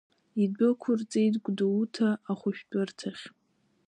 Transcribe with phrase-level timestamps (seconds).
[0.43, 3.23] Идәықәырҵеит Гәдоуҭа ахәышәтәырҭахь.